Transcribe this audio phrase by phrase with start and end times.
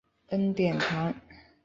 [0.29, 1.13] 恩典堂。